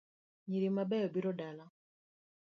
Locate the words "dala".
1.39-1.65